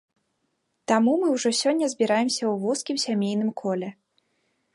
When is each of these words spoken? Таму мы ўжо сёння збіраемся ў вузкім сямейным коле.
Таму 0.91 1.11
мы 1.23 1.27
ўжо 1.35 1.49
сёння 1.61 1.85
збіраемся 1.93 2.41
ў 2.47 2.53
вузкім 2.65 2.97
сямейным 3.05 3.49
коле. 3.63 3.89